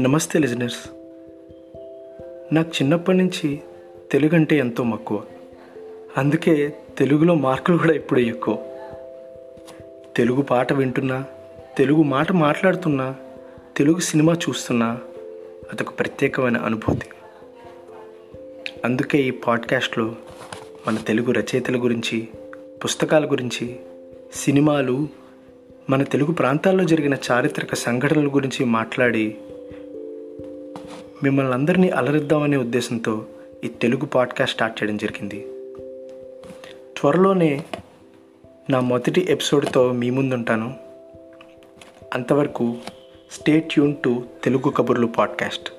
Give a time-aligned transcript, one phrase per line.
[0.00, 0.90] నమస్తే లిజనర్స్.
[2.54, 3.60] నాకు చిన్నప్పటి నుంచి
[4.12, 5.22] తెలుగు అంటే ఎంతో మక్కువ.
[6.16, 8.58] అందుకే తెలుగులో మార్కులు కూడా ఇప్పుడు ఎక్కువ.
[10.16, 11.24] తెలుగు పాట వింటున్నా
[11.78, 13.14] తెలుగు మాట మాట్లాడుతున్నా
[13.76, 15.00] తెలుగు సినిమా చూస్తున్నా
[15.72, 17.06] అదొక ప్రత్యేకమైన అనుభూతి.
[18.84, 20.16] అందుకే ఈ పాడ్కాస్ట్లో
[20.86, 22.28] మన తెలుగు రచయితల గురించి
[22.84, 23.76] పుస్తకాల గురించి
[24.34, 25.08] సినిమాలు
[25.90, 29.36] మన తెలుగు ప్రాంతాల్లో జరిగిన చారిత్రక సంఘటనల గురించి మాట్లాడి
[31.22, 33.26] మిమ్మల్ని అందరినీ అలరిద్దామనే ఉద్దేశంతో
[33.64, 35.46] ఈ తెలుగు పాడ్కాస్ట్ స్టార్ట్ చేయడం జరిగింది.
[36.96, 37.64] త్వరలోనే
[38.70, 40.74] నా మొదటి ఎపిసోడ్తో మీ ముందుంటాను.
[42.14, 42.76] అంతవరకు
[43.32, 45.72] స్టే ట్యూన్ టు తెలుగు కబుర్లు పాడ్కాస్ట్.